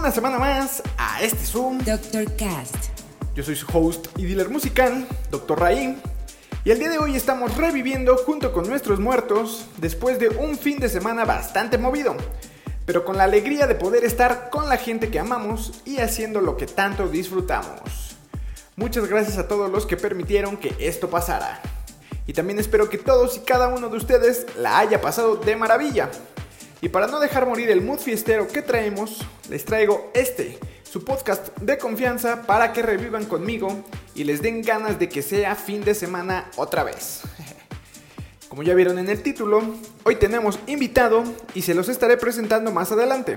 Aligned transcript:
Una 0.00 0.10
semana 0.10 0.38
más 0.38 0.82
a 0.96 1.20
este 1.20 1.44
Zoom. 1.44 1.76
Dr. 1.84 2.24
Cast. 2.36 2.74
Yo 3.34 3.42
soy 3.42 3.54
su 3.54 3.66
host 3.70 4.06
y 4.16 4.24
dealer 4.24 4.48
musical, 4.48 5.06
Dr. 5.30 5.60
Raim. 5.60 5.96
Y 6.64 6.70
el 6.70 6.78
día 6.78 6.88
de 6.88 6.98
hoy 6.98 7.16
estamos 7.16 7.54
reviviendo 7.58 8.16
junto 8.16 8.54
con 8.54 8.66
nuestros 8.66 8.98
muertos 8.98 9.66
después 9.76 10.18
de 10.18 10.30
un 10.30 10.56
fin 10.56 10.78
de 10.78 10.88
semana 10.88 11.26
bastante 11.26 11.76
movido, 11.76 12.16
pero 12.86 13.04
con 13.04 13.18
la 13.18 13.24
alegría 13.24 13.66
de 13.66 13.74
poder 13.74 14.04
estar 14.04 14.48
con 14.48 14.70
la 14.70 14.78
gente 14.78 15.10
que 15.10 15.18
amamos 15.18 15.82
y 15.84 15.98
haciendo 15.98 16.40
lo 16.40 16.56
que 16.56 16.64
tanto 16.66 17.06
disfrutamos. 17.08 18.16
Muchas 18.76 19.06
gracias 19.06 19.36
a 19.36 19.48
todos 19.48 19.70
los 19.70 19.84
que 19.84 19.98
permitieron 19.98 20.56
que 20.56 20.74
esto 20.78 21.10
pasara. 21.10 21.60
Y 22.26 22.32
también 22.32 22.58
espero 22.58 22.88
que 22.88 22.96
todos 22.96 23.36
y 23.36 23.40
cada 23.40 23.68
uno 23.68 23.90
de 23.90 23.98
ustedes 23.98 24.46
la 24.56 24.78
haya 24.78 25.02
pasado 25.02 25.36
de 25.36 25.56
maravilla. 25.56 26.10
Y 26.82 26.88
para 26.88 27.06
no 27.06 27.20
dejar 27.20 27.46
morir 27.46 27.70
el 27.70 27.82
mood 27.82 27.98
fiestero 27.98 28.48
que 28.48 28.62
traemos, 28.62 29.26
les 29.50 29.64
traigo 29.64 30.10
este, 30.14 30.58
su 30.82 31.04
podcast 31.04 31.56
de 31.58 31.76
confianza 31.76 32.42
para 32.46 32.72
que 32.72 32.82
revivan 32.82 33.26
conmigo 33.26 33.84
y 34.14 34.24
les 34.24 34.40
den 34.40 34.62
ganas 34.62 34.98
de 34.98 35.08
que 35.08 35.20
sea 35.20 35.54
fin 35.56 35.84
de 35.84 35.94
semana 35.94 36.50
otra 36.56 36.82
vez. 36.82 37.20
Como 38.48 38.62
ya 38.62 38.74
vieron 38.74 38.98
en 38.98 39.10
el 39.10 39.22
título, 39.22 39.62
hoy 40.04 40.16
tenemos 40.16 40.58
invitado 40.66 41.22
y 41.54 41.62
se 41.62 41.74
los 41.74 41.88
estaré 41.90 42.16
presentando 42.16 42.72
más 42.72 42.90
adelante. 42.92 43.36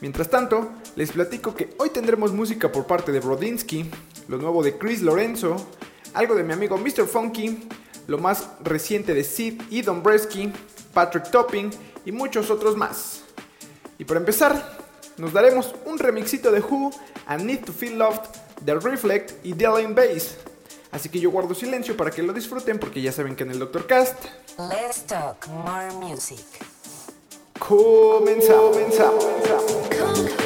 Mientras 0.00 0.30
tanto, 0.30 0.70
les 0.94 1.10
platico 1.10 1.54
que 1.54 1.70
hoy 1.78 1.90
tendremos 1.90 2.32
música 2.32 2.70
por 2.70 2.86
parte 2.86 3.10
de 3.10 3.20
Brodinsky, 3.20 3.90
lo 4.28 4.38
nuevo 4.38 4.62
de 4.62 4.78
Chris 4.78 5.02
Lorenzo, 5.02 5.56
algo 6.14 6.36
de 6.36 6.44
mi 6.44 6.52
amigo 6.52 6.78
Mr. 6.78 7.06
Funky, 7.06 7.68
lo 8.06 8.18
más 8.18 8.48
reciente 8.62 9.14
de 9.14 9.24
Sid 9.24 9.62
y 9.68 9.82
Don 9.82 10.02
Bresky, 10.02 10.52
Patrick 10.92 11.30
Topping 11.30 11.70
y 12.04 12.12
muchos 12.12 12.50
otros 12.50 12.76
más. 12.76 13.22
Y 13.98 14.04
para 14.04 14.20
empezar, 14.20 14.78
nos 15.16 15.32
daremos 15.32 15.74
un 15.84 15.98
remixito 15.98 16.50
de 16.50 16.60
Who 16.60 16.92
and 17.26 17.44
Need 17.44 17.64
to 17.64 17.72
Feel 17.72 17.98
Loved 17.98 18.22
de 18.62 18.74
Reflect 18.74 19.44
y 19.44 19.52
Dylan 19.52 19.94
Bass. 19.94 20.36
Así 20.90 21.08
que 21.08 21.20
yo 21.20 21.30
guardo 21.30 21.54
silencio 21.54 21.96
para 21.96 22.10
que 22.10 22.22
lo 22.22 22.32
disfruten 22.32 22.78
porque 22.78 23.00
ya 23.00 23.12
saben 23.12 23.34
que 23.34 23.44
en 23.44 23.50
el 23.50 23.58
Doctor 23.58 23.86
Cast 23.86 24.24
Let's 24.58 25.04
talk 25.06 25.46
more 25.48 25.90
music. 25.92 26.44
comenzamos. 27.58 28.76
comenzamos, 28.76 29.24
comenzamos. 29.24 30.41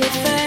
Don't 0.00 0.39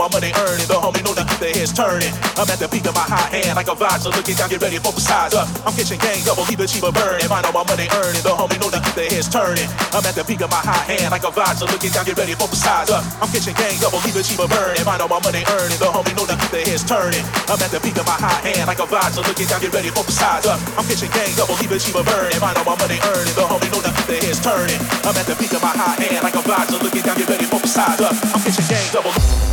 my 0.00 0.08
money 0.16 0.32
earning, 0.48 0.64
the 0.64 0.80
homie 0.80 1.04
know 1.04 1.12
keep 1.12 1.28
their 1.36 1.52
heads 1.52 1.76
turning. 1.76 2.08
I'm 2.40 2.48
at 2.48 2.56
the 2.56 2.64
peak 2.72 2.88
of 2.88 2.96
my 2.96 3.04
high 3.04 3.28
hand 3.36 3.52
like 3.52 3.68
a 3.68 3.76
vibe, 3.76 4.00
so 4.00 4.08
looking 4.08 4.32
down, 4.32 4.48
get 4.48 4.64
ready 4.64 4.80
for 4.80 4.96
the 4.96 5.02
size 5.04 5.36
up. 5.36 5.44
I'm 5.68 5.76
catching 5.76 6.00
game, 6.00 6.24
double 6.24 6.48
leave 6.48 6.56
the 6.56 6.64
cheaper 6.64 6.88
burn. 6.88 7.20
If 7.20 7.28
I 7.28 7.44
know 7.44 7.52
my 7.52 7.60
money 7.68 7.84
earning, 8.00 8.24
the 8.24 8.32
homie 8.32 8.56
know 8.56 8.72
keep 8.72 8.96
their 8.96 9.12
heads 9.12 9.28
turning. 9.28 9.68
I'm 9.92 10.00
at 10.08 10.16
the 10.16 10.24
peak 10.24 10.40
of 10.40 10.48
my 10.48 10.56
high 10.64 10.88
hand 10.88 11.12
like 11.12 11.20
a 11.20 11.28
vibe, 11.28 11.60
so 11.60 11.68
looking 11.68 11.92
down, 11.92 12.08
get 12.08 12.16
ready 12.16 12.32
for 12.32 12.48
the 12.48 12.56
size 12.56 12.88
up. 12.88 13.04
I'm 13.20 13.28
catching 13.28 13.52
game, 13.60 13.76
double 13.76 14.00
leave 14.00 14.16
the 14.16 14.24
cheaper 14.24 14.48
burn. 14.48 14.72
If 14.80 14.88
I 14.88 14.96
know 14.96 15.04
my 15.04 15.20
money 15.20 15.44
earning, 15.52 15.76
the 15.76 15.92
homie 15.92 16.16
know 16.16 16.24
keep 16.24 16.48
their 16.48 16.64
heads 16.64 16.80
turning. 16.88 17.24
I'm 17.52 17.60
at 17.60 17.68
the 17.68 17.80
peak 17.84 18.00
of 18.00 18.08
my 18.08 18.16
high 18.16 18.40
hand 18.40 18.72
like 18.72 18.80
a 18.80 18.88
vibe, 18.88 19.12
so 19.12 19.20
looking 19.20 19.52
down, 19.52 19.60
get 19.60 19.76
ready 19.76 19.92
for 19.92 20.00
the 20.00 20.16
size 20.16 20.48
up. 20.48 20.56
I'm 20.80 20.88
catching 20.88 21.12
game, 21.12 21.36
double 21.36 21.60
leave 21.60 21.68
the 21.68 21.76
cheaper 21.76 22.00
burn. 22.08 22.32
If 22.32 22.40
I 22.40 22.56
know 22.56 22.64
my 22.64 22.76
money 22.80 22.96
earning, 23.04 23.36
the 23.36 23.44
homie 23.44 23.68
know 23.68 23.84
keep 23.84 24.00
turning. 24.40 24.80
I'm 25.04 25.12
at 25.20 25.28
the 25.28 25.36
peak 25.36 25.52
of 25.52 25.60
my 25.60 25.76
high 25.76 26.00
hand 26.00 26.24
like 26.24 26.40
a 26.40 26.44
vibe, 26.48 26.72
so 26.72 26.80
looking 26.80 27.04
down, 27.04 27.20
get 27.20 27.28
ready 27.28 27.44
for 27.44 27.60
the 27.60 27.68
size 27.68 28.00
up. 28.00 28.16
I'm 28.32 28.40
catching 28.40 28.64
game, 28.64 28.88
double. 28.96 29.49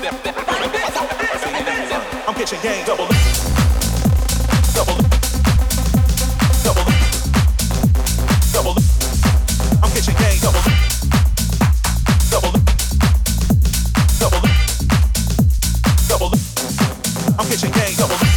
I'm 0.00 0.14
catching 2.34 2.60
game, 2.60 2.84
double. 2.86 3.08
Double. 4.72 4.94
Double. 6.62 6.84
Double. 8.52 8.76
I'm 9.82 9.90
catching 9.90 10.14
game, 10.14 10.38
double. 10.40 10.62
Double. 12.30 12.52
Double. 14.20 14.42
Double. 16.08 16.30
I'm 17.36 17.46
catching 17.48 17.72
game. 17.72 17.96
Double. 17.96 18.27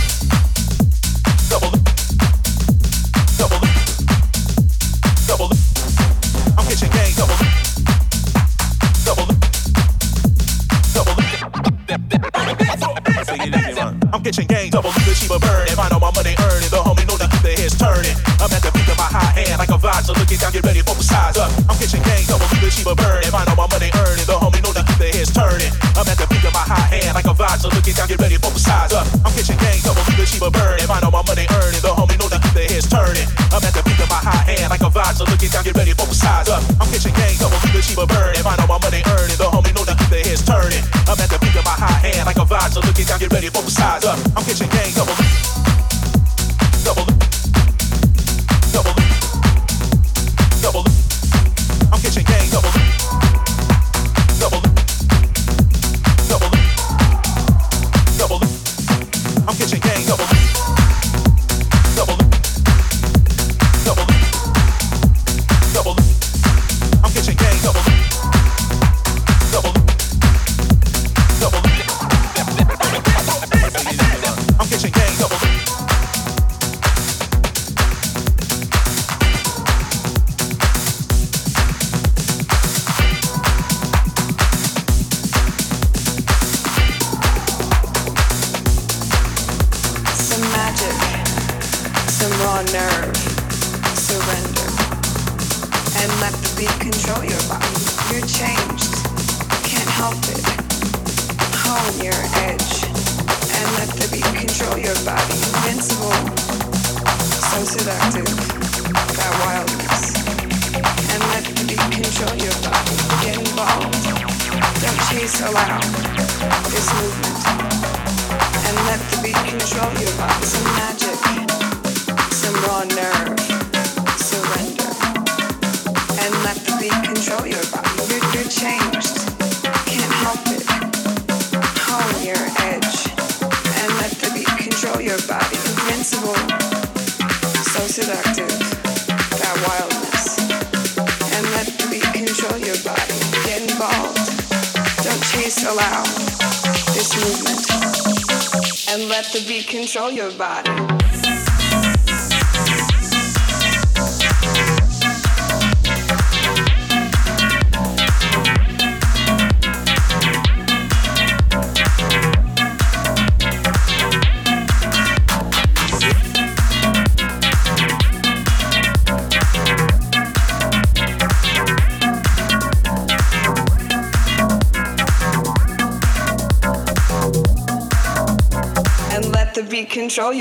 Looking 20.31 20.48
down, 20.48 20.53
get 20.55 20.63
ready 20.63 20.79
for 20.79 20.96
size 21.03 21.35
up. 21.35 21.51
I'm 21.67 21.75
catching 21.75 22.03
game, 22.07 22.24
double 22.24 22.48
leave 22.55 22.63
the 22.63 22.72
Sheba 22.72 22.96
burn. 22.96 23.20
If 23.27 23.35
I 23.35 23.44
know 23.44 23.55
my 23.59 23.67
money 23.67 23.91
earning, 24.00 24.24
the 24.24 24.39
homie 24.39 24.63
know 24.63 24.72
keep 24.72 24.96
their 24.96 25.11
heads 25.11 25.27
turning. 25.27 25.67
I'm 26.00 26.07
at 26.07 26.15
the 26.15 26.24
peak 26.31 26.48
of 26.48 26.55
my 26.55 26.63
high 26.63 26.87
hand 26.87 27.20
like 27.20 27.27
a 27.27 27.35
vibe, 27.35 27.59
so 27.59 27.67
looking 27.67 27.91
down, 27.91 28.07
get 28.07 28.20
ready 28.24 28.39
for 28.39 28.48
size 28.55 28.96
up. 28.96 29.03
I'm 29.27 29.33
catching 29.35 29.59
game, 29.59 29.83
double 29.83 30.00
leave 30.07 30.24
the 30.24 30.25
Sheba 30.25 30.48
burn. 30.48 30.79
If 30.79 30.87
I 30.87 31.03
know 31.03 31.11
my 31.11 31.20
money 31.27 31.44
earning, 31.51 31.83
the 31.83 31.91
homie 31.91 32.15
know 32.15 32.31
keep 32.31 32.55
their 32.55 32.70
heads 32.72 32.87
turning. 32.87 33.27
I'm 33.51 33.59
at 33.59 33.75
the 33.75 33.83
peak 33.83 34.00
of 34.00 34.07
my 34.07 34.24
high 34.24 34.48
hand 34.48 34.72
like 34.72 34.83
a 34.83 34.87
vibe, 34.87 35.15
so 35.20 35.27
looking 35.27 35.51
down, 35.51 35.67
get 35.67 35.75
ready 35.75 35.91
for 35.91 36.07
size 36.15 36.48
up. 36.48 36.63
I'm 36.79 36.87
catching 36.87 37.15
game, 37.20 37.35
double 37.35 37.59
leave 37.67 37.75
the 37.75 37.81
Sheba 37.83 38.07
burn. 38.07 38.31
If 38.39 38.48
I 38.48 38.55
know 38.55 38.67
my 38.72 38.79
money 38.79 39.03
earning, 39.11 39.35
the 39.35 39.51
homie 39.51 39.75
know 39.75 39.83
keep 39.83 40.11
their 40.15 40.24
heads 40.24 40.48
turning. 40.48 40.83
I'm 41.11 41.20
at 41.20 41.27
the 41.27 41.39
peak 41.44 41.59
of 41.59 41.67
my 41.67 41.75
high 41.75 42.07
hand 42.07 42.24
like 42.24 42.39
a 42.39 42.48
vibe, 42.48 42.72
so 42.72 42.79
looking 42.79 43.03
down, 43.03 43.20
get 43.20 43.35
ready 43.35 43.51
for 43.51 43.63
size 43.67 44.07
up. 44.07 44.15
I'm 44.31 44.48
catching 44.48 44.72
game, 44.72 44.96
double, 44.96 45.11
double, 45.11 45.41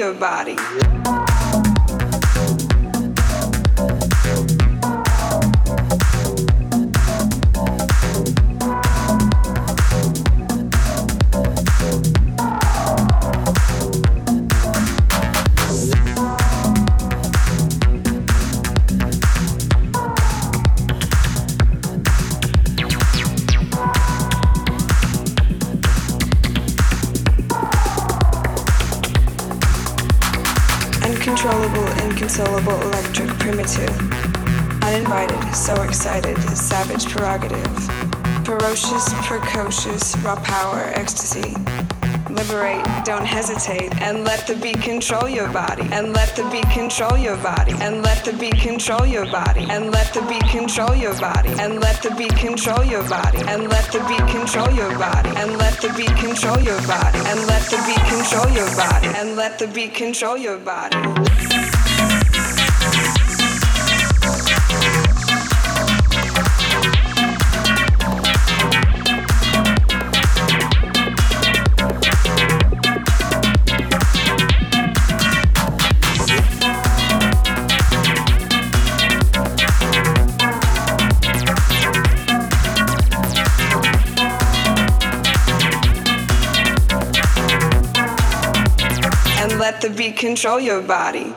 your 0.00 0.14
body. 0.14 0.56
Raw 40.22 40.36
power, 40.44 40.92
ecstasy 40.94 41.56
liberate, 42.30 42.84
don't 43.04 43.26
hesitate, 43.26 43.92
and 44.00 44.24
let 44.24 44.46
the 44.46 44.54
beat 44.56 44.80
control 44.80 45.28
your 45.28 45.48
body, 45.52 45.82
and 45.90 46.12
let 46.12 46.36
the 46.36 46.44
beat 46.50 46.68
control 46.70 47.18
your 47.18 47.36
body, 47.38 47.72
and 47.80 48.02
let 48.02 48.24
the 48.24 48.32
beat 48.34 48.56
control 48.58 49.04
your 49.04 49.26
body, 49.26 49.66
and 49.68 49.90
let 49.90 50.14
the 50.14 50.22
beat 50.22 50.46
control 50.48 50.94
your 50.94 51.14
body, 51.20 51.50
and 51.58 51.80
let 51.80 52.00
the 52.02 52.10
beat 52.14 52.36
control 52.36 52.84
your 52.84 53.02
body, 53.08 53.40
and 53.48 53.68
let 53.70 53.90
the 53.92 54.00
beat 54.00 54.26
control 54.28 54.70
your 54.72 54.96
body, 54.98 55.30
and 55.36 55.58
let 55.58 55.80
the 55.80 55.92
beat 55.96 56.16
control 56.16 56.60
your 56.60 56.80
body, 56.86 57.18
and 57.26 57.46
let 57.46 57.64
the 57.70 57.82
beat 57.86 58.04
control 58.06 58.48
your 58.54 58.70
body, 58.76 59.08
and 59.18 59.36
let 59.36 59.58
the 59.58 59.66
beat 59.66 59.94
control 59.94 60.36
your 60.36 60.58
body. 60.58 61.29
Control 90.20 90.60
your 90.60 90.82
body. 90.82 91.32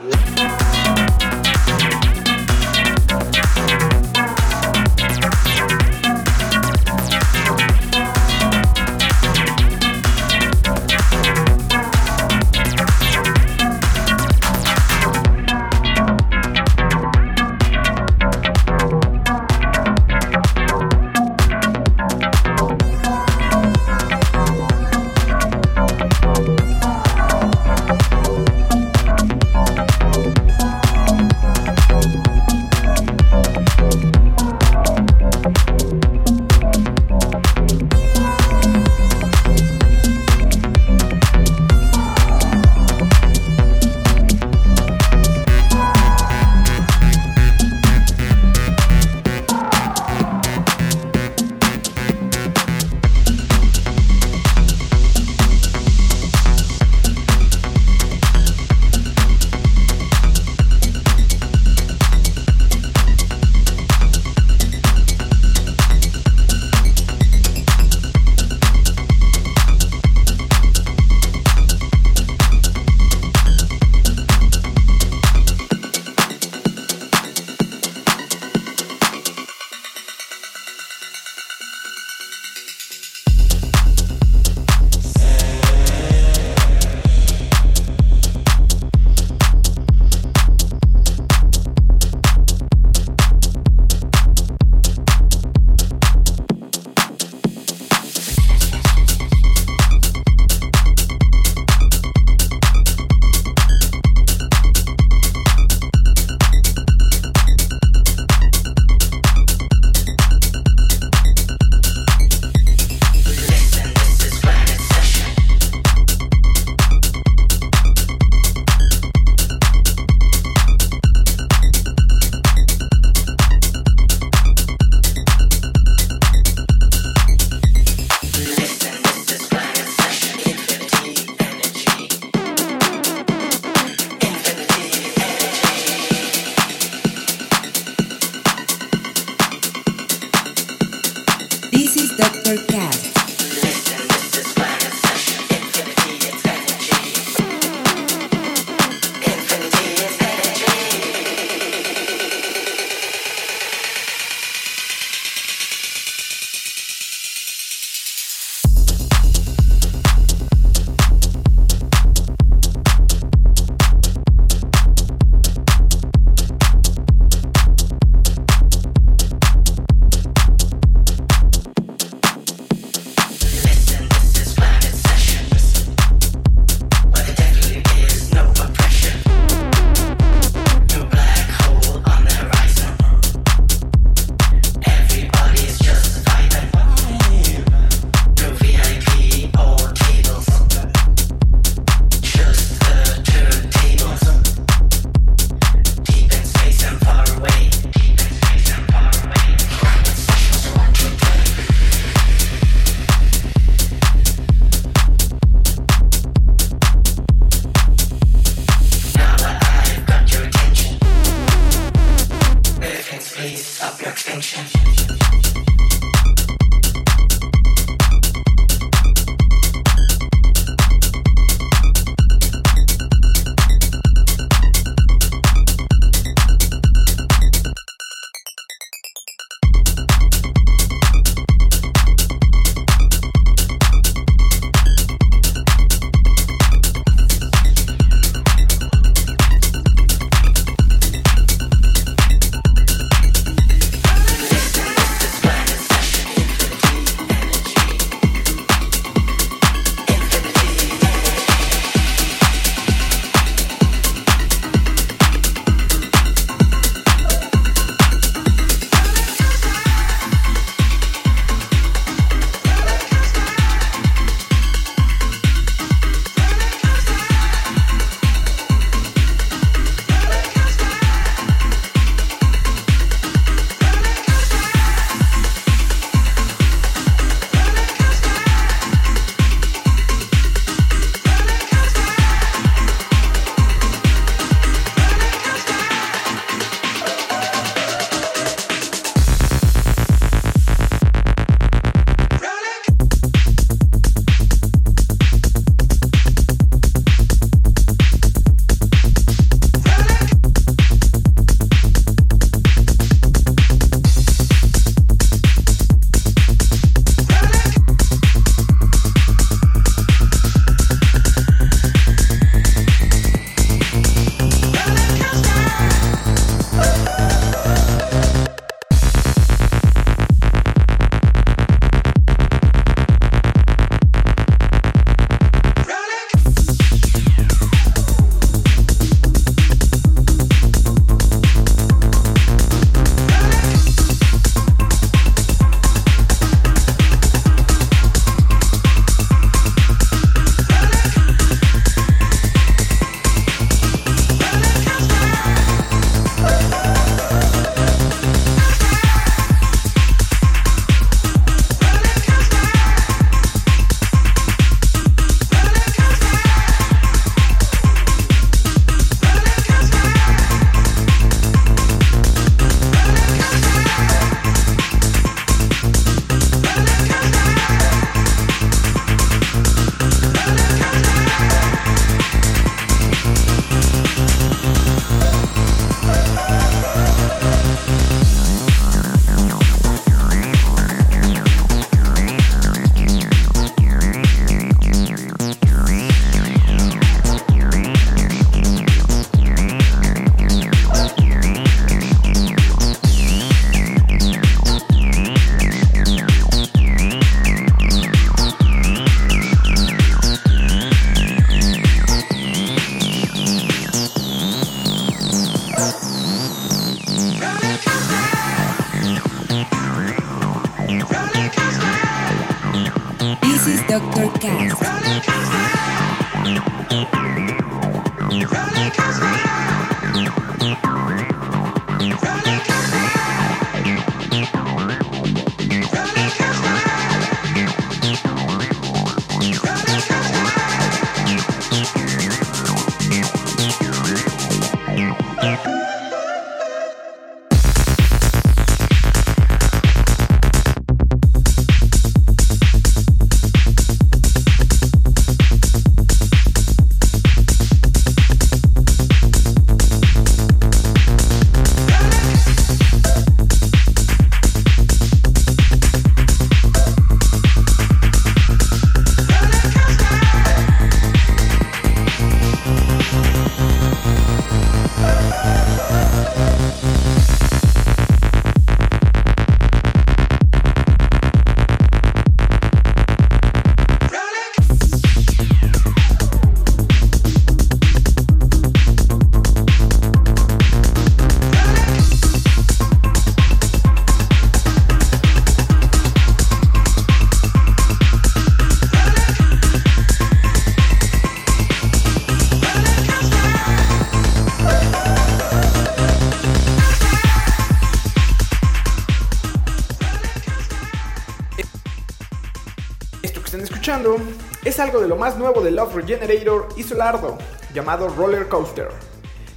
De 505.00 505.08
lo 505.08 505.16
más 505.16 505.36
nuevo 505.36 505.60
de 505.60 505.70
Love 505.70 505.94
Regenerator 505.94 506.68
y 506.76 506.82
Solardo, 506.82 507.38
llamado 507.72 508.08
Roller 508.08 508.48
Coaster, 508.48 508.88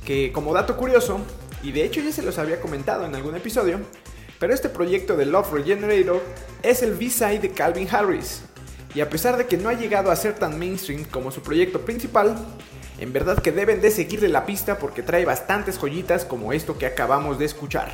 que 0.05 0.31
como 0.31 0.53
dato 0.53 0.77
curioso, 0.77 1.19
y 1.63 1.71
de 1.71 1.83
hecho 1.83 2.01
ya 2.01 2.11
se 2.11 2.23
los 2.23 2.37
había 2.37 2.61
comentado 2.61 3.05
en 3.05 3.15
algún 3.15 3.35
episodio, 3.35 3.79
pero 4.39 4.53
este 4.53 4.69
proyecto 4.69 5.15
de 5.15 5.25
Love 5.25 5.53
Regenerator 5.53 6.21
es 6.63 6.83
el 6.83 6.93
B-side 6.93 7.39
de 7.39 7.51
Calvin 7.51 7.87
Harris, 7.89 8.43
y 8.93 9.01
a 9.01 9.09
pesar 9.09 9.37
de 9.37 9.45
que 9.45 9.57
no 9.57 9.69
ha 9.69 9.73
llegado 9.73 10.11
a 10.11 10.15
ser 10.15 10.33
tan 10.35 10.57
mainstream 10.57 11.03
como 11.05 11.31
su 11.31 11.41
proyecto 11.41 11.81
principal, 11.81 12.35
en 12.99 13.13
verdad 13.13 13.41
que 13.41 13.51
deben 13.51 13.79
de 13.81 13.91
seguirle 13.91 14.27
la 14.27 14.45
pista 14.45 14.79
porque 14.79 15.03
trae 15.03 15.25
bastantes 15.25 15.77
joyitas 15.77 16.25
como 16.25 16.51
esto 16.51 16.77
que 16.77 16.87
acabamos 16.87 17.37
de 17.37 17.45
escuchar. 17.45 17.91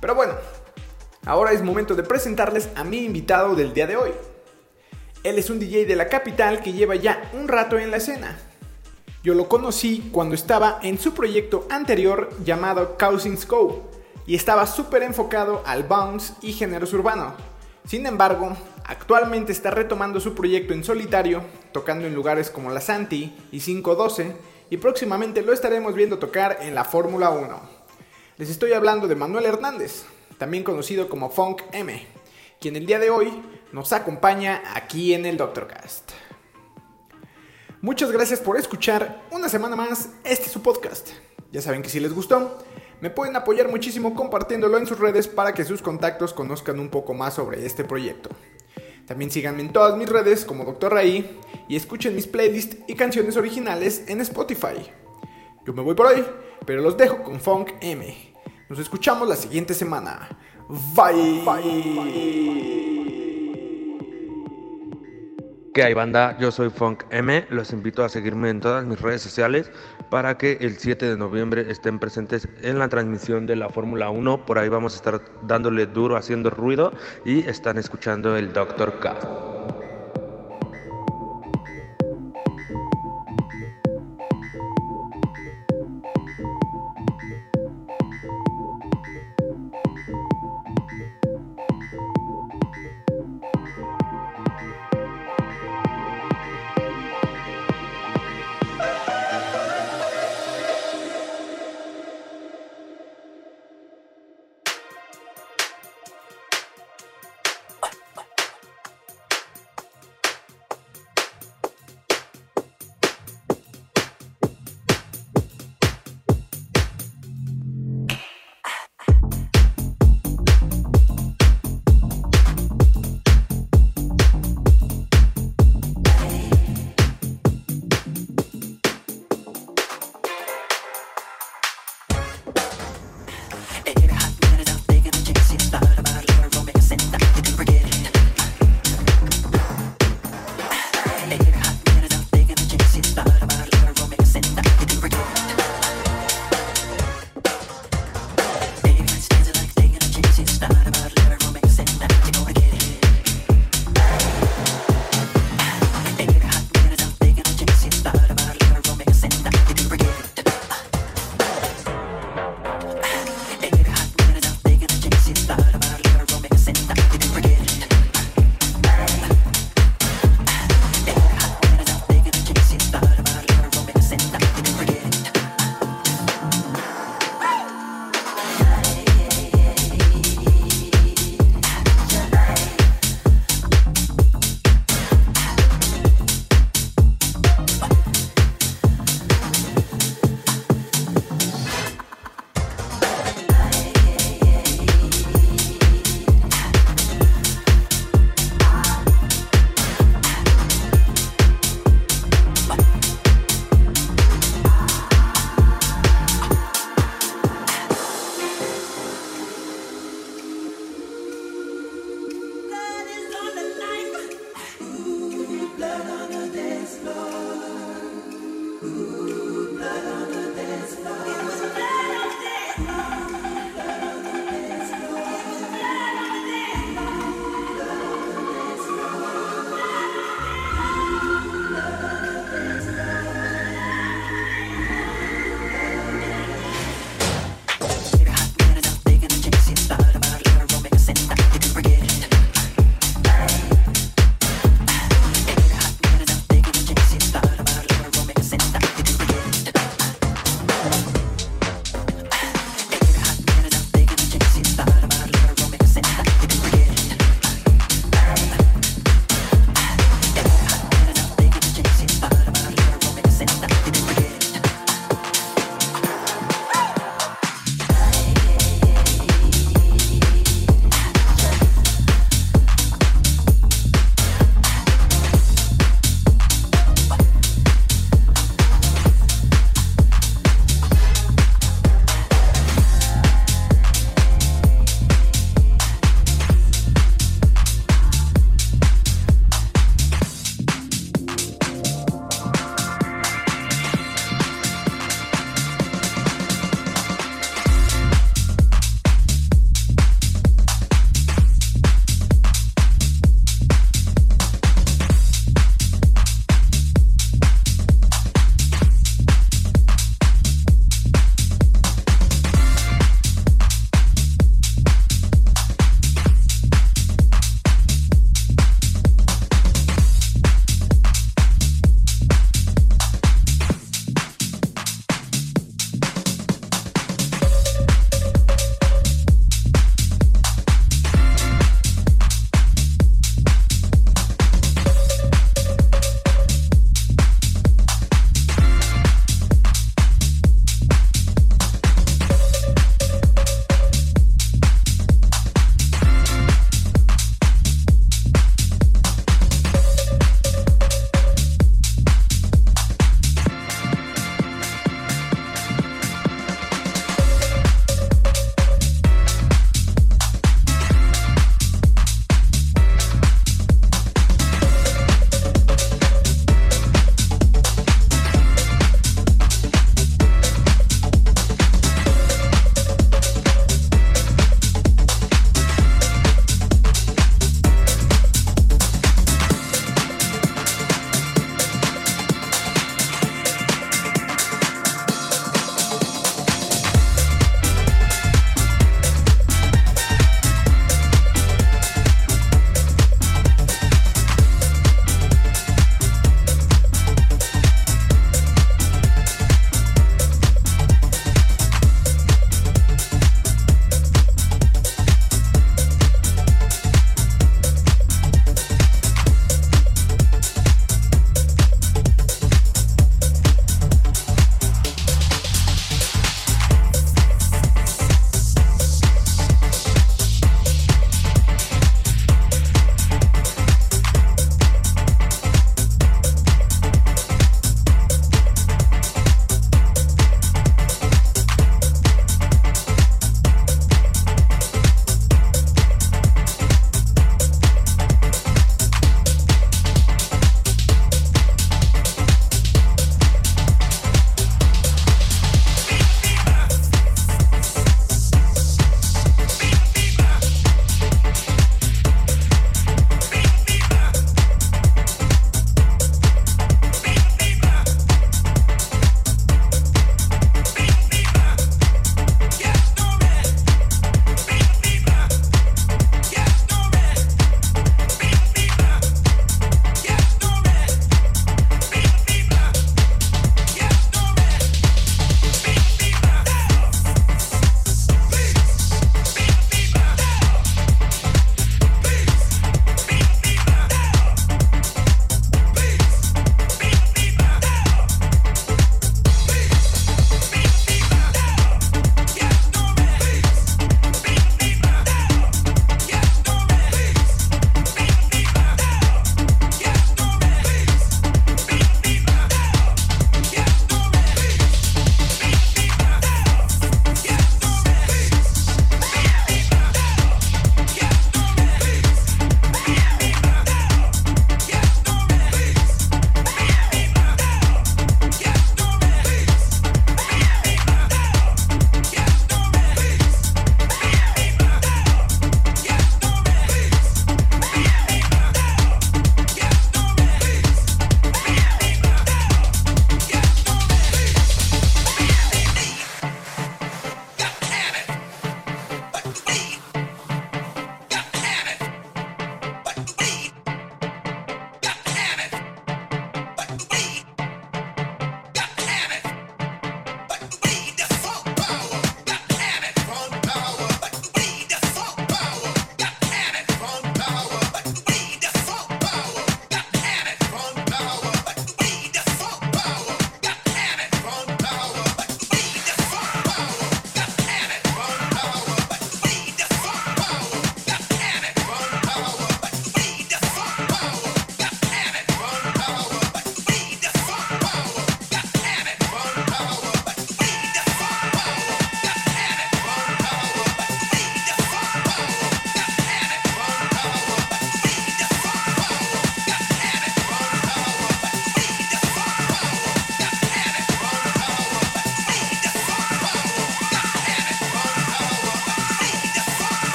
Pero 0.00 0.14
bueno, 0.14 0.34
ahora 1.26 1.52
es 1.52 1.62
momento 1.62 1.94
de 1.94 2.02
presentarles 2.02 2.70
a 2.74 2.84
mi 2.84 3.04
invitado 3.04 3.54
del 3.54 3.74
día 3.74 3.86
de 3.86 3.96
hoy. 3.96 4.12
Él 5.26 5.40
es 5.40 5.50
un 5.50 5.58
DJ 5.58 5.86
de 5.86 5.96
la 5.96 6.08
capital 6.08 6.62
que 6.62 6.72
lleva 6.72 6.94
ya 6.94 7.32
un 7.32 7.48
rato 7.48 7.80
en 7.80 7.90
la 7.90 7.96
escena. 7.96 8.38
Yo 9.24 9.34
lo 9.34 9.48
conocí 9.48 10.08
cuando 10.12 10.36
estaba 10.36 10.78
en 10.84 11.00
su 11.00 11.14
proyecto 11.14 11.66
anterior 11.68 12.30
llamado 12.44 12.96
Cousins 12.96 13.44
Go 13.48 13.90
y 14.24 14.36
estaba 14.36 14.68
súper 14.68 15.02
enfocado 15.02 15.64
al 15.66 15.82
bounce 15.82 16.34
y 16.42 16.52
géneros 16.52 16.92
urbanos. 16.92 17.34
Sin 17.84 18.06
embargo, 18.06 18.56
actualmente 18.84 19.50
está 19.50 19.72
retomando 19.72 20.20
su 20.20 20.32
proyecto 20.32 20.74
en 20.74 20.84
solitario, 20.84 21.42
tocando 21.72 22.06
en 22.06 22.14
lugares 22.14 22.48
como 22.48 22.70
la 22.70 22.80
Santi 22.80 23.34
y 23.50 23.58
512 23.58 24.36
y 24.70 24.76
próximamente 24.76 25.42
lo 25.42 25.52
estaremos 25.52 25.96
viendo 25.96 26.20
tocar 26.20 26.58
en 26.60 26.76
la 26.76 26.84
Fórmula 26.84 27.30
1. 27.30 27.60
Les 28.36 28.48
estoy 28.48 28.74
hablando 28.74 29.08
de 29.08 29.16
Manuel 29.16 29.46
Hernández, 29.46 30.04
también 30.38 30.62
conocido 30.62 31.08
como 31.08 31.30
Funk 31.30 31.62
M, 31.72 32.06
quien 32.60 32.76
el 32.76 32.86
día 32.86 33.00
de 33.00 33.10
hoy 33.10 33.42
nos 33.72 33.92
acompaña 33.92 34.62
aquí 34.74 35.14
en 35.14 35.26
el 35.26 35.36
Doctorcast. 35.36 36.12
Muchas 37.82 38.10
gracias 38.10 38.40
por 38.40 38.56
escuchar 38.56 39.22
una 39.30 39.48
semana 39.48 39.76
más 39.76 40.10
este 40.24 40.48
su 40.48 40.62
podcast. 40.62 41.10
Ya 41.52 41.60
saben 41.60 41.82
que 41.82 41.88
si 41.88 42.00
les 42.00 42.12
gustó, 42.12 42.58
me 43.00 43.10
pueden 43.10 43.36
apoyar 43.36 43.68
muchísimo 43.68 44.14
compartiéndolo 44.14 44.78
en 44.78 44.86
sus 44.86 44.98
redes 44.98 45.28
para 45.28 45.52
que 45.54 45.64
sus 45.64 45.82
contactos 45.82 46.32
conozcan 46.32 46.80
un 46.80 46.88
poco 46.88 47.14
más 47.14 47.34
sobre 47.34 47.64
este 47.66 47.84
proyecto. 47.84 48.30
También 49.06 49.30
síganme 49.30 49.60
en 49.60 49.72
todas 49.72 49.96
mis 49.96 50.08
redes 50.08 50.44
como 50.44 50.64
Dr. 50.64 50.92
Raí 50.92 51.38
y 51.68 51.76
escuchen 51.76 52.16
mis 52.16 52.26
playlists 52.26 52.78
y 52.88 52.94
canciones 52.94 53.36
originales 53.36 54.02
en 54.08 54.20
Spotify. 54.20 54.90
Yo 55.64 55.72
me 55.72 55.82
voy 55.82 55.94
por 55.94 56.06
hoy, 56.06 56.24
pero 56.64 56.82
los 56.82 56.96
dejo 56.96 57.22
con 57.22 57.40
Funk 57.40 57.72
M. 57.80 58.34
Nos 58.68 58.78
escuchamos 58.80 59.28
la 59.28 59.36
siguiente 59.36 59.74
semana. 59.74 60.28
Bye. 60.94 61.44
¿Qué 65.76 65.84
hay 65.84 65.92
banda? 65.92 66.38
Yo 66.38 66.50
soy 66.50 66.70
Funk 66.70 67.04
M, 67.10 67.44
los 67.50 67.70
invito 67.70 68.02
a 68.02 68.08
seguirme 68.08 68.48
en 68.48 68.60
todas 68.60 68.86
mis 68.86 68.98
redes 68.98 69.20
sociales 69.20 69.70
para 70.08 70.38
que 70.38 70.56
el 70.62 70.78
7 70.78 71.04
de 71.04 71.18
noviembre 71.18 71.70
estén 71.70 71.98
presentes 71.98 72.48
en 72.62 72.78
la 72.78 72.88
transmisión 72.88 73.44
de 73.44 73.56
la 73.56 73.68
Fórmula 73.68 74.08
1, 74.08 74.46
por 74.46 74.58
ahí 74.58 74.70
vamos 74.70 74.94
a 74.94 74.96
estar 74.96 75.20
dándole 75.42 75.84
duro, 75.84 76.16
haciendo 76.16 76.48
ruido 76.48 76.94
y 77.26 77.46
están 77.46 77.76
escuchando 77.76 78.38
el 78.38 78.54
Dr. 78.54 79.00
K. 79.00 79.16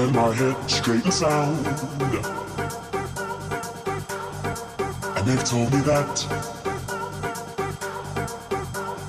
Held 0.00 0.14
my 0.14 0.34
head 0.34 0.70
straight 0.70 1.04
and 1.04 1.12
sound. 1.12 1.66
And 5.14 5.26
they've 5.28 5.44
told 5.44 5.70
me 5.74 5.80
that 5.80 6.14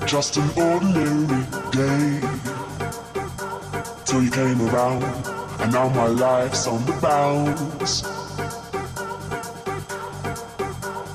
just 0.06 0.36
an 0.36 0.50
ordinary 0.54 1.46
day. 1.70 2.20
Till 4.04 4.22
you 4.22 4.30
came 4.30 4.60
around, 4.68 5.02
and 5.62 5.72
now 5.72 5.88
my 5.88 6.08
life's 6.08 6.66
on 6.66 6.84
the 6.84 6.92
bounce. 7.00 8.02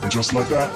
And 0.02 0.12
just 0.12 0.34
like 0.34 0.50
that. 0.50 0.72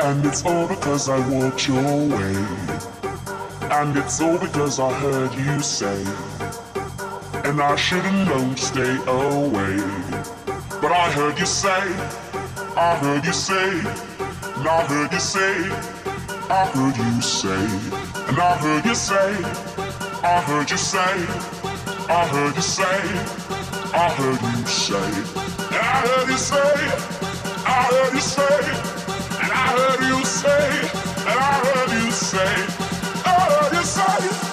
And 0.00 0.24
it's 0.24 0.42
all 0.42 0.66
because 0.66 1.10
I 1.10 1.18
walked 1.28 1.68
your 1.68 2.08
way. 2.08 2.81
And 3.82 3.96
it's 3.96 4.20
all 4.20 4.38
because 4.38 4.78
I 4.78 4.92
heard 4.92 5.34
you 5.34 5.60
say. 5.60 6.04
And 7.42 7.60
I 7.60 7.74
should've 7.74 8.14
known 8.28 8.54
to 8.54 8.62
stay 8.62 8.94
away. 9.08 9.76
But 10.80 10.92
I 10.92 11.10
heard 11.10 11.36
you 11.36 11.46
say, 11.46 11.82
I 12.76 12.94
heard 13.02 13.24
you 13.24 13.32
say, 13.32 13.80
and 14.54 14.68
I 14.68 14.86
heard 14.86 15.12
you 15.12 15.18
say, 15.18 15.54
I 16.48 16.64
heard 16.72 16.96
you 16.96 17.22
say, 17.22 17.64
and 18.28 18.38
I 18.38 18.54
heard 18.62 18.84
you 18.84 18.94
say, 18.94 19.34
I 20.22 20.40
heard 20.46 20.70
you 20.70 20.76
say, 20.76 21.14
I 22.08 22.28
heard 22.28 22.54
you 22.54 22.62
say, 22.62 22.84
I 23.92 24.08
heard 24.14 24.42
you 24.44 24.68
say, 24.68 25.10
and 25.74 25.82
I 25.82 26.06
heard 26.06 26.28
you 26.28 26.38
say, 26.38 26.70
I 27.66 27.82
heard 27.90 28.14
you 28.14 28.20
say. 28.20 28.92
And 29.42 29.50
I 29.50 29.66
heard 29.74 30.00
you 30.06 30.24
say, 30.24 30.70
and 31.26 31.38
I 31.40 31.52
heard 31.66 32.04
you 32.04 32.10
say, 32.12 32.81
inside 33.82 34.22
you. 34.22 34.51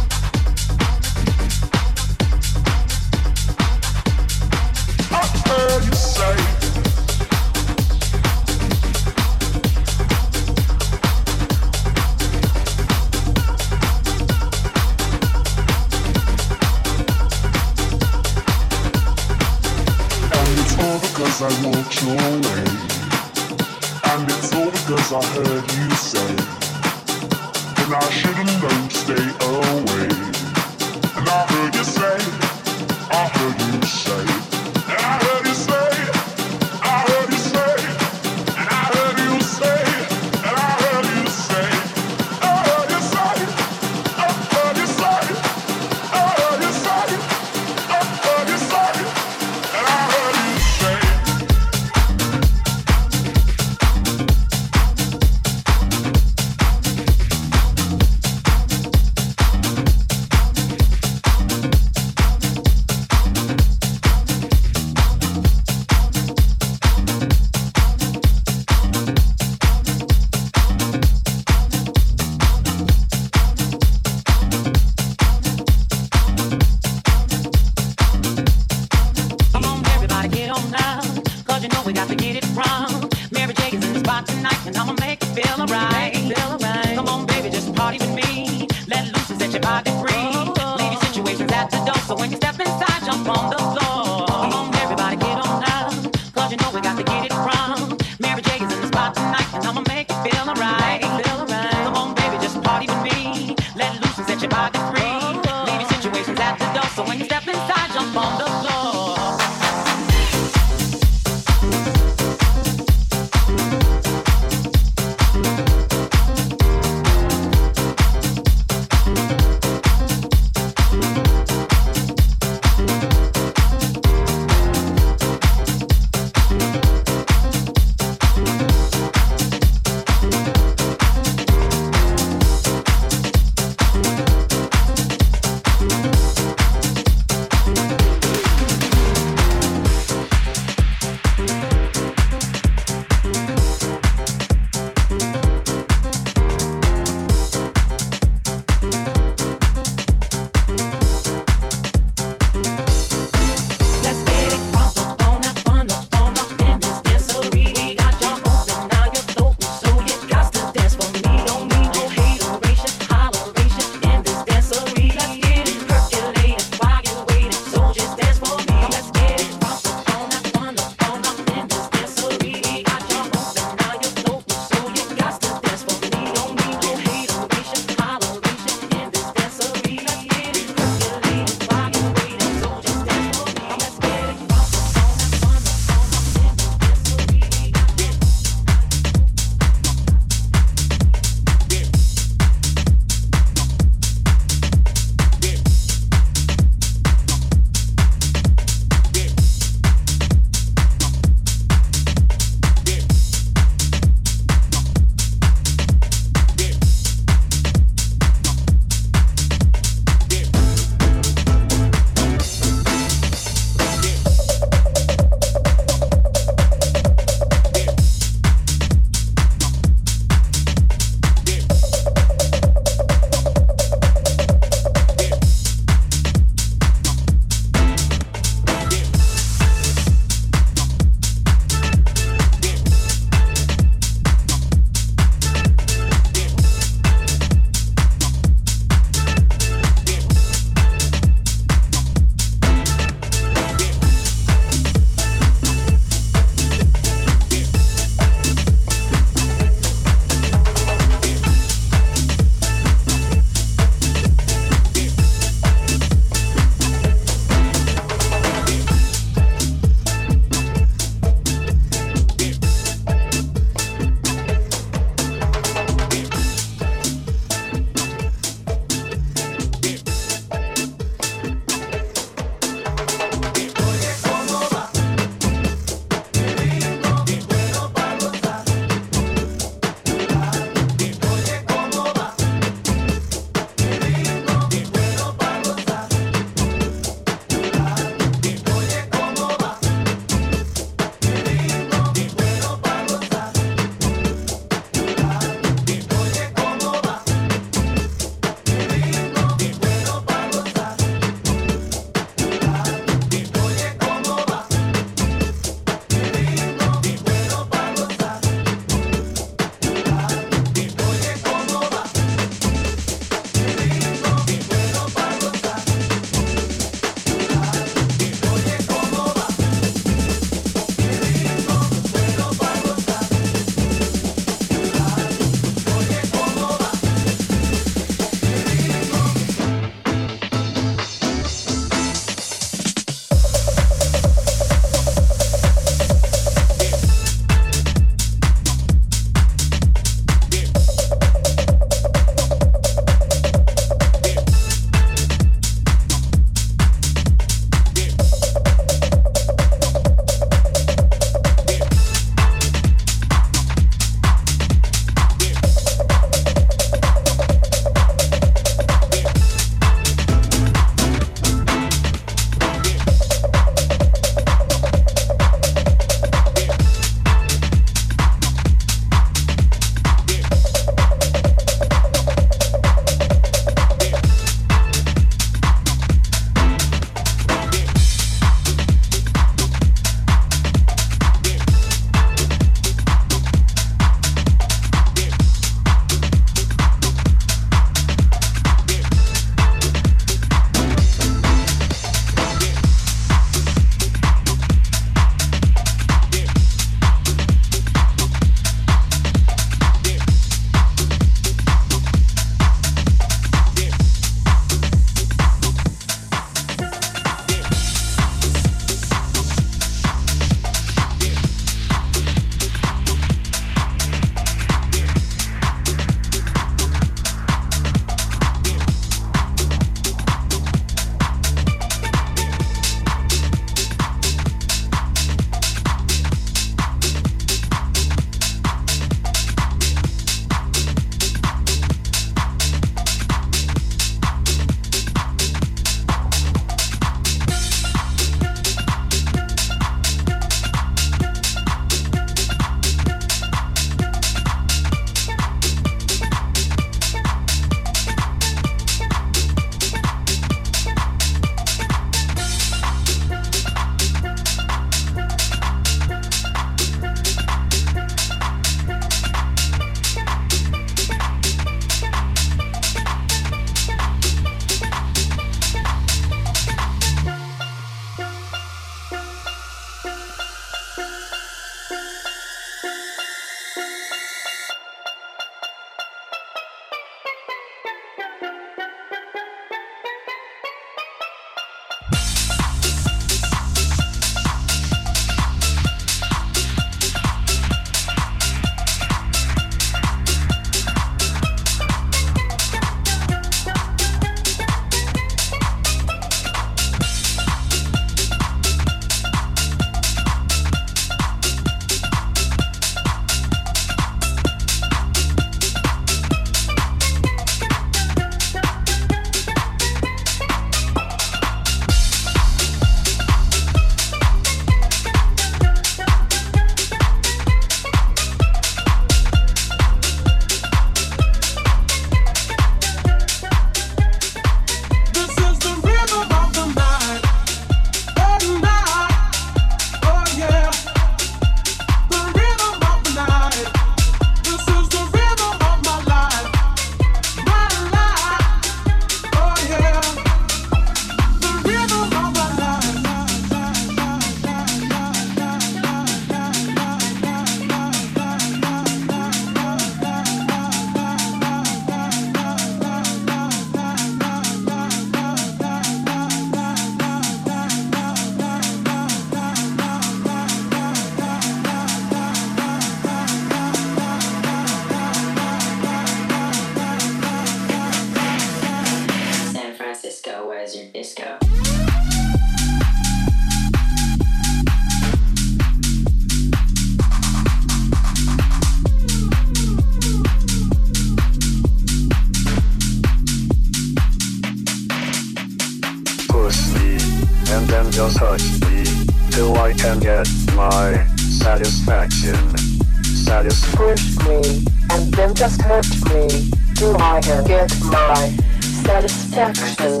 Me, 594.40 594.64
and 594.90 595.12
then 595.14 595.34
just 595.34 595.60
hurt 595.62 595.86
me, 596.06 596.50
till 596.74 596.96
I 597.00 597.20
can 597.20 597.44
get 597.44 597.70
my 597.84 598.36
satisfaction. 598.60 600.00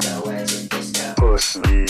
Push 1.16 1.56
me, 1.56 1.86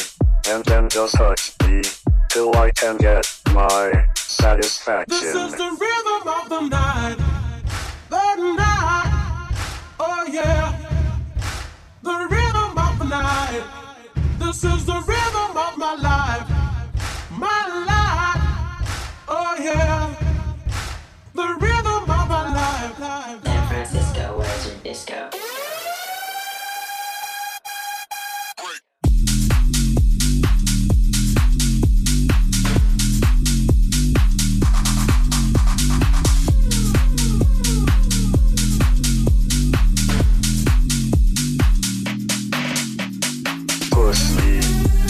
and 0.49 0.64
then 0.64 0.88
just 0.88 1.14
touch 1.14 1.53
me, 1.66 1.82
till 2.28 2.55
I 2.57 2.70
can 2.70 2.97
get 2.97 3.24
my 3.53 4.09
satisfaction. 4.14 5.18
This 5.20 5.34
is 5.34 5.53
the 5.53 5.70
rhythm 5.80 6.28
of 6.38 6.49
the 6.49 6.61
night. 6.68 7.16
The 8.11 8.26
night. 8.57 9.55
Oh 10.01 10.26
yeah. 10.30 10.72
The 12.03 12.28
rhythm 12.30 12.78
of 12.78 12.99
the 12.99 13.05
night. 13.05 13.64
This 14.38 14.64
is 14.64 14.84
the 14.84 15.01
rhythm 15.07 15.57
of 15.57 15.78
my 15.78 15.95
life. 15.95 16.49
My 17.30 17.62
life. 17.90 18.42
Oh 19.28 19.57
yeah. 19.59 20.14
The 21.34 21.47
rhythm 21.61 21.84
my 21.84 21.90
life. 21.90 21.93
San 22.85 23.66
Francisco, 23.68 24.37
where's 24.37 24.66
your 24.66 24.76
disco? 24.82 25.30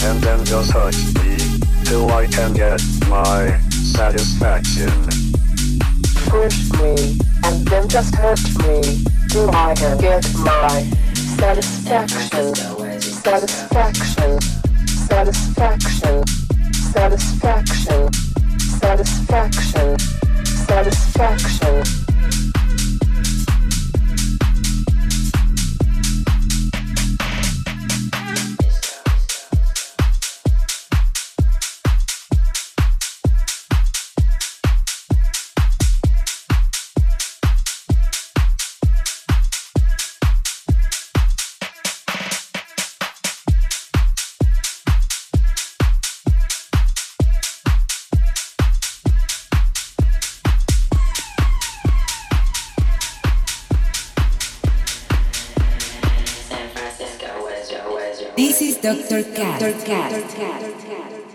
And 0.07 0.21
then 0.21 0.45
just 0.45 0.71
touch 0.71 0.95
me, 1.15 1.35
till 1.83 2.09
I 2.09 2.27
can 2.27 2.53
get 2.53 2.81
my 3.09 3.59
satisfaction. 3.69 5.14
Push 6.25 6.71
me, 6.73 7.17
and 7.43 7.65
then 7.67 7.87
just 7.87 8.15
hurt 8.15 8.39
me, 8.59 9.03
till 9.29 9.49
I 9.51 9.73
get 9.99 10.25
my 10.35 10.89
satisfaction. 11.37 12.55
Satisfaction. 13.01 14.39
Satisfaction. 15.07 16.23
Satisfaction. 16.93 18.13
Satisfaction. 18.59 19.97
Satisfaction. 20.45 21.83
Your 59.15 59.23
This 59.23 59.37
Dr. 59.37 59.85
Cat. 59.85 60.11
Dr. 60.11 60.35
Cat. 60.35 61.34